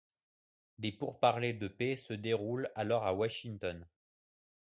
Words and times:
Des 0.79 0.91
pourparlers 0.91 1.53
de 1.53 1.67
paix 1.67 1.95
se 1.95 2.13
déroulent 2.15 2.71
alors 2.73 3.05
à 3.05 3.13
Washington. 3.13 3.85